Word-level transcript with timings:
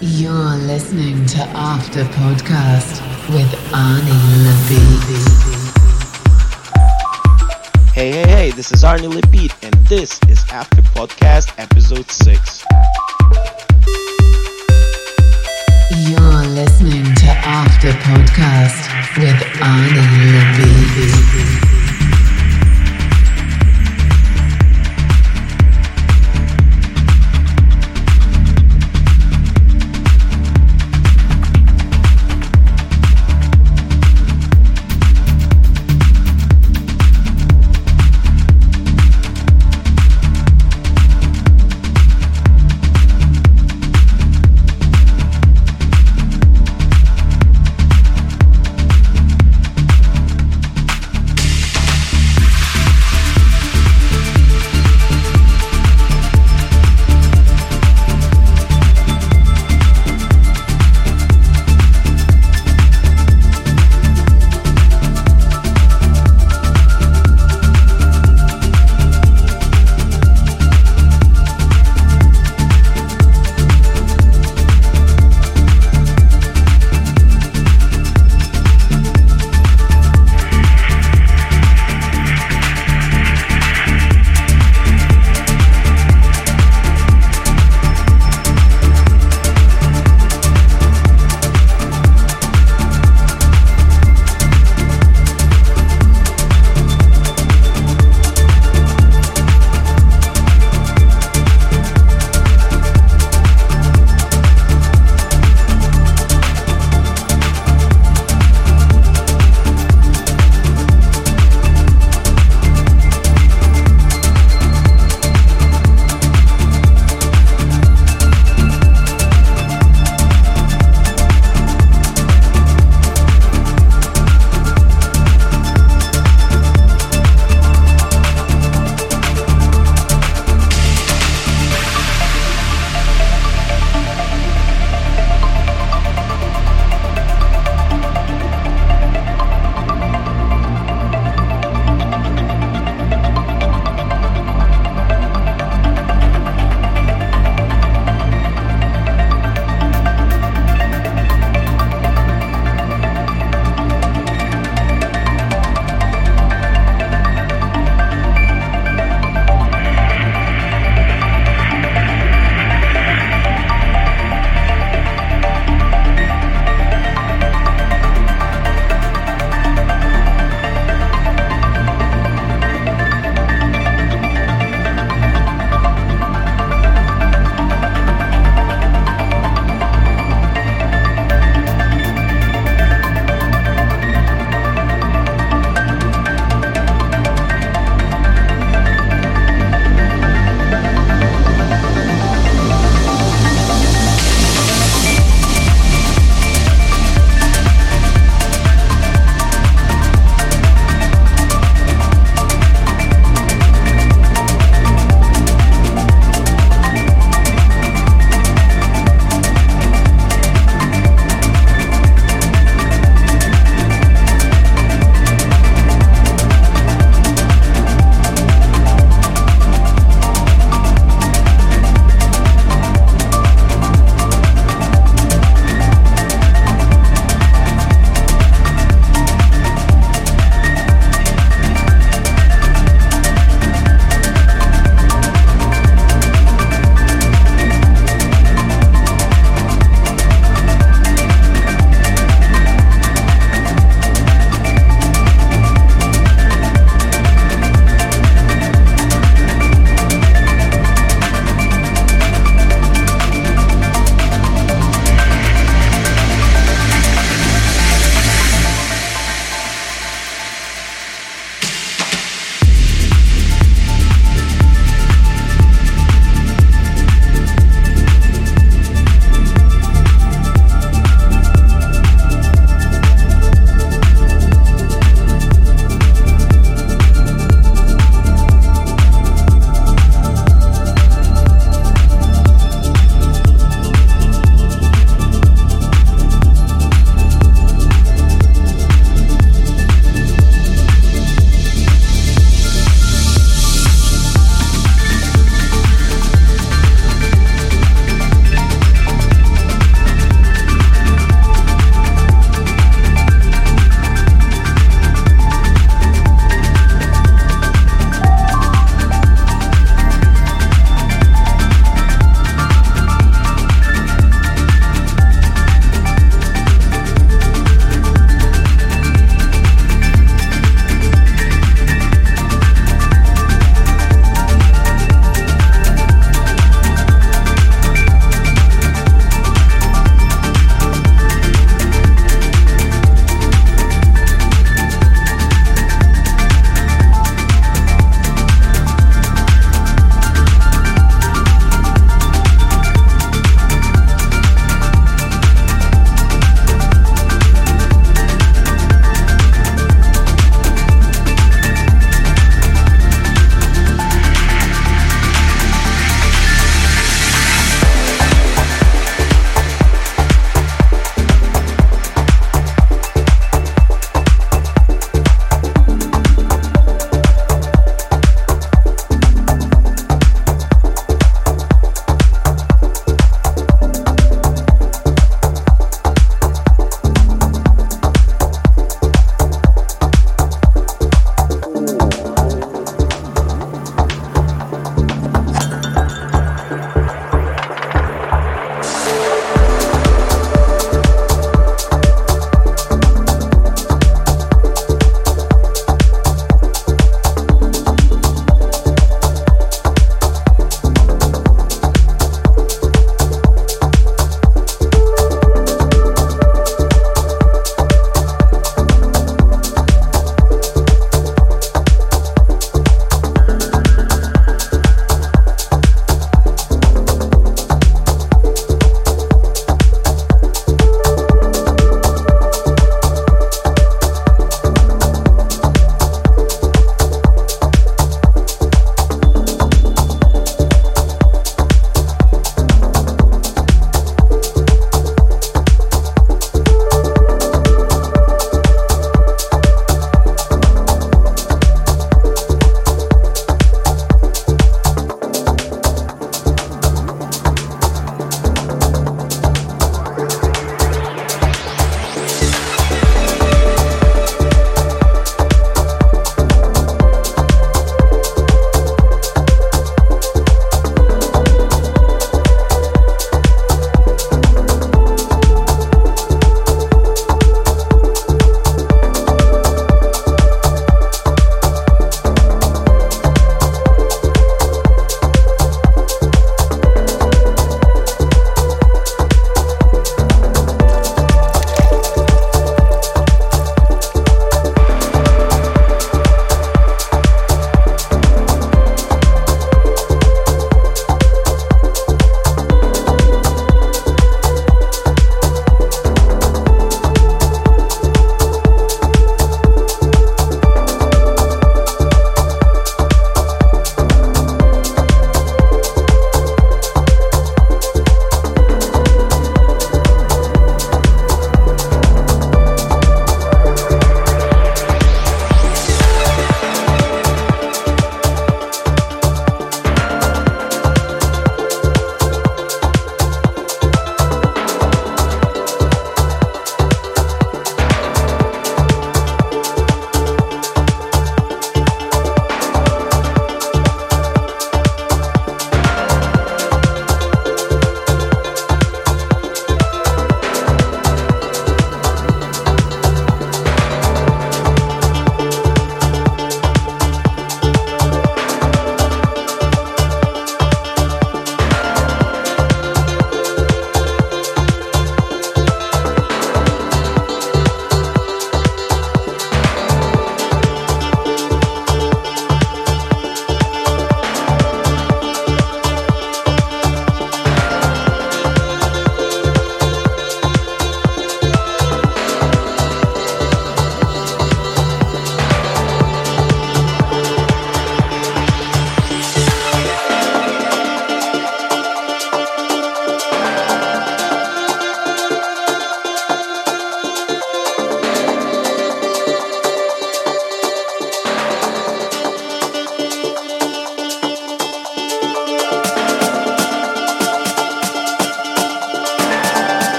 You're 0.00 0.54
listening 0.54 1.26
to 1.26 1.38
After 1.56 2.04
Podcast 2.04 3.02
with 3.30 3.50
Arnie 3.72 4.12
Labib. 4.44 5.02
Hey, 7.92 8.12
hey, 8.12 8.28
hey, 8.28 8.50
this 8.52 8.70
is 8.70 8.84
Arnie 8.84 9.10
Labib, 9.10 9.52
and 9.64 9.74
this 9.86 10.20
is 10.28 10.44
After 10.52 10.82
Podcast 10.82 11.52
Episode 11.58 12.08
6. 12.08 12.64
You're 16.08 16.46
listening 16.54 17.02
to 17.16 17.26
After 17.26 17.90
Podcast 17.90 19.18
with 19.18 19.34
Arnie 19.58 20.06
Labib. 20.32 21.27